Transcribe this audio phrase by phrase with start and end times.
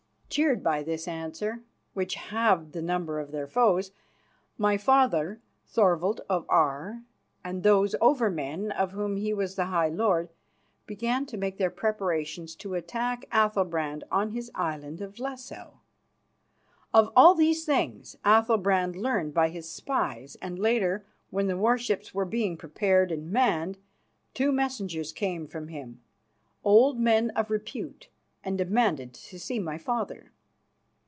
[0.33, 1.61] Cheered by this answer,
[1.93, 3.91] which halved the number of their foes,
[4.57, 7.03] my father, Thorvald of Aar,
[7.43, 10.29] and those Over men of whom he was the High lord,
[10.85, 15.81] began to make their preparations to attack Athalbrand on his Island of Lesso.
[16.93, 22.23] Of all these things Athalbrand learned by his spies, and later, when the warships were
[22.23, 23.77] being prepared and manned,
[24.33, 25.99] two messengers came from him,
[26.63, 28.07] old men of repute,
[28.43, 30.31] and demanded to see my father.